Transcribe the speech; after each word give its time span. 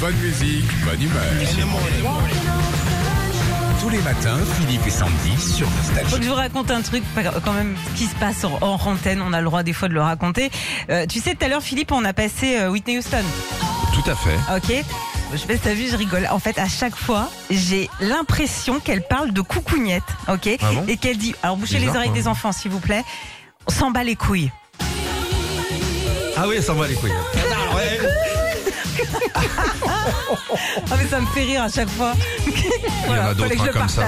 Bonne 0.00 0.16
musique, 0.16 0.64
bonne 0.84 1.02
humeur. 1.02 1.22
Tous 3.80 3.88
les 3.90 3.98
matins, 3.98 4.38
Philippe 4.58 4.86
et 4.86 4.90
Sandy 4.90 5.36
sur 5.38 5.68
Faut 5.68 5.76
Nostalgie. 5.76 6.16
que 6.16 6.22
je 6.22 6.28
vous 6.28 6.34
raconte 6.34 6.70
un 6.70 6.80
truc 6.80 7.02
quand 7.44 7.52
même 7.52 7.76
qui 7.96 8.06
se 8.06 8.14
passe 8.16 8.44
en, 8.44 8.58
en 8.62 8.78
antenne. 8.86 9.20
On 9.22 9.32
a 9.32 9.40
le 9.40 9.44
droit 9.44 9.62
des 9.62 9.72
fois 9.72 9.88
de 9.88 9.94
le 9.94 10.00
raconter. 10.00 10.50
Euh, 10.90 11.06
tu 11.06 11.20
sais, 11.20 11.34
tout 11.34 11.44
à 11.44 11.48
l'heure, 11.48 11.62
Philippe, 11.62 11.92
on 11.92 12.04
a 12.04 12.12
passé 12.12 12.58
euh, 12.58 12.70
Whitney 12.70 12.98
Houston. 12.98 13.22
Tout 13.94 14.10
à 14.10 14.14
fait. 14.14 14.38
Ok 14.56 14.84
je 15.32 15.36
sais 15.36 15.46
pas 15.46 15.54
si 15.54 15.60
t'as 15.60 15.74
vu, 15.74 15.86
je 15.88 15.96
rigole. 15.96 16.26
En 16.32 16.40
fait, 16.40 16.58
à 16.58 16.66
chaque 16.66 16.96
fois, 16.96 17.30
j'ai 17.52 17.88
l'impression 18.00 18.80
qu'elle 18.80 19.02
parle 19.06 19.32
de 19.32 19.40
coucougnette, 19.40 20.02
ok? 20.26 20.56
Ah 20.60 20.72
bon? 20.72 20.84
Et 20.88 20.96
qu'elle 20.96 21.18
dit, 21.18 21.36
alors 21.44 21.56
bouchez 21.56 21.78
les 21.78 21.86
oreilles 21.86 22.10
des 22.10 22.26
enfants, 22.26 22.50
s'il 22.50 22.72
vous 22.72 22.80
plaît. 22.80 23.04
On 23.68 23.70
s'en 23.70 23.92
bat 23.92 24.02
les 24.02 24.16
couilles. 24.16 24.50
Ah 26.36 26.46
oui, 26.48 26.60
ça 26.60 26.72
va 26.72 26.88
les 26.88 26.94
couilles. 26.96 27.12
Ah 29.86 29.89
mais 30.98 31.06
ça 31.08 31.20
me 31.20 31.26
fait 31.26 31.42
rire 31.44 31.62
à 31.62 31.68
chaque 31.68 31.88
fois. 31.90 32.12
voilà, 33.06 33.22
a 33.22 33.26
fallait 33.26 33.34
d'autres, 33.34 33.48
que 33.50 33.56
je 33.58 33.62
hein, 33.62 33.72
comme 33.72 33.88
ça. 33.88 34.06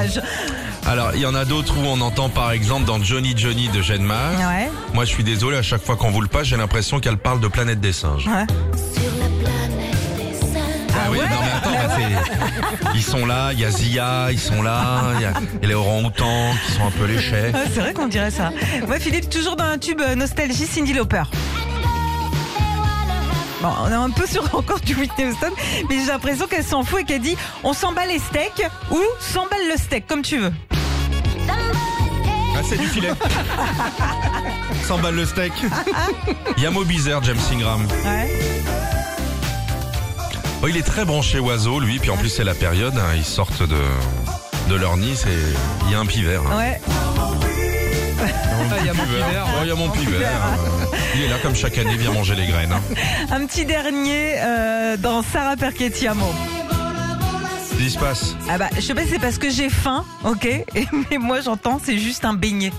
Alors, 0.87 1.10
il 1.14 1.20
y 1.20 1.27
en 1.27 1.34
a 1.34 1.45
d'autres 1.45 1.77
où 1.78 1.83
on 1.87 2.00
entend 2.00 2.28
par 2.28 2.50
exemple 2.52 2.84
dans 2.87 3.00
Johnny 3.02 3.34
Johnny 3.37 3.69
de 3.69 3.83
Genmar. 3.83 4.33
Ouais, 4.38 4.69
Moi, 4.95 5.05
je 5.05 5.10
suis 5.10 5.23
désolé, 5.24 5.56
à 5.56 5.62
chaque 5.62 5.83
fois 5.84 5.97
qu'on 5.97 6.10
vous 6.10 6.20
le 6.20 6.27
passe, 6.28 6.47
j'ai 6.48 6.56
l'impression 6.56 6.98
qu'elle 7.00 7.19
parle 7.19 7.41
de 7.41 7.48
Planète 7.48 7.80
des 7.80 7.92
singes. 7.92 8.27
ouais. 8.27 8.47
Ah 10.95 11.09
oui, 11.10 11.19
ouais 11.19 11.24
non 11.24 11.36
mais 11.42 11.50
attends, 11.56 11.88
bah, 11.88 11.95
c'est- 11.97 12.95
ils 12.95 13.02
sont 13.02 13.24
là, 13.24 13.50
il 13.52 13.61
y 13.61 13.64
a 13.64 13.70
Zia, 13.70 14.28
ils 14.30 14.38
sont 14.38 14.61
là, 14.62 15.02
il 15.16 15.22
y 15.22 15.24
a 15.24 15.33
les 15.66 15.74
orang-outans 15.74 16.52
qui 16.66 16.72
sont 16.72 16.86
un 16.86 16.91
peu 16.91 17.06
léchés. 17.06 17.50
Ah, 17.55 17.59
c'est 17.72 17.80
vrai 17.80 17.95
qu'on 17.95 18.09
dirait 18.09 18.30
ça. 18.30 18.50
Moi, 18.86 18.98
Philippe, 19.00 19.30
toujours 19.30 19.56
dans 19.56 19.64
un 19.64 19.78
tube 19.78 20.00
euh, 20.00 20.14
nostalgie 20.14 20.66
Cindy 20.66 20.92
Lauper. 20.92 21.22
Bon, 23.62 23.69
on 23.84 23.89
est 23.91 23.95
un 23.95 24.11
peu 24.11 24.27
sur 24.27 24.43
encore 24.55 24.80
du 24.80 24.95
Whitney 24.97 25.27
Houston, 25.30 25.52
mais 25.89 26.01
j'ai 26.01 26.07
l'impression 26.07 26.47
qu'elle 26.48 26.65
s'en 26.65 26.83
fout 26.83 27.01
et 27.01 27.05
qu'elle 27.05 27.20
dit 27.20 27.37
on 27.62 27.73
s'emballe 27.73 28.09
les 28.09 28.19
steaks 28.19 28.62
ou 28.91 28.98
s'emballe 29.20 29.69
le 29.70 29.77
steak, 29.78 30.06
comme 30.06 30.23
tu 30.23 30.39
veux. 30.39 30.53
Ah, 31.48 32.61
c'est 32.69 32.77
du 32.77 32.86
filet. 32.86 33.11
100 34.86 34.98
balles 34.98 35.14
le 35.14 35.25
steak. 35.27 35.53
Il 36.56 36.62
y 36.62 36.67
a 36.67 36.70
Mobizer, 36.70 37.23
James 37.23 37.39
Ingram. 37.53 37.86
Ouais. 38.05 38.31
Oh, 40.62 40.69
il 40.69 40.77
est 40.77 40.83
très 40.83 41.05
branché 41.05 41.39
oiseau, 41.39 41.81
lui, 41.81 41.98
puis 41.98 42.11
en 42.11 42.17
plus 42.17 42.29
c'est 42.29 42.45
la 42.45 42.55
période, 42.55 42.97
hein, 42.97 43.14
ils 43.17 43.25
sortent 43.25 43.62
de, 43.62 43.77
de 44.69 44.75
leur 44.77 44.97
nid, 44.97 45.17
c'est- 45.17 45.29
il 45.86 45.92
y 45.92 45.95
a 45.95 45.98
un 46.01 46.06
pivert. 46.06 46.42
hein. 46.53 46.56
Ouais. 46.56 46.81
Il 48.80 48.86
y 48.86 48.91
a 48.91 48.94
mon 48.94 49.05
pivert. 49.05 49.46
Oh, 49.46 49.60
il 49.62 49.68
y 49.68 49.70
a 49.70 49.74
mon 49.74 49.91
pivert. 49.91 50.20
Euh, 50.20 50.96
Il 51.14 51.22
est 51.22 51.28
là 51.28 51.36
comme 51.42 51.55
chaque 51.55 51.77
année, 51.78 51.96
vient 51.96 52.12
manger 52.12 52.34
les 52.34 52.46
graines. 52.46 52.72
hein. 52.72 52.80
Un 53.30 53.46
petit 53.46 53.64
dernier 53.64 54.34
euh, 54.38 54.96
dans 54.96 55.22
Sarah 55.22 55.56
Perquetiamo. 55.56 56.24
Qu'est-ce 57.70 57.83
qui 57.84 57.90
se 57.90 57.98
passe? 57.98 58.36
Ah 58.48 58.58
bah, 58.58 58.68
je 58.77 58.80
sais 58.80 58.94
pas 58.94 59.02
si 59.02 59.08
c'est 59.10 59.18
parce 59.18 59.38
que 59.38 59.50
j'ai 59.50 59.68
faim, 59.68 60.05
ok? 60.24 60.48
Mais 61.10 61.18
moi, 61.18 61.40
j'entends, 61.40 61.80
c'est 61.84 61.98
juste 61.98 62.24
un 62.24 62.34
beignet. 62.34 62.72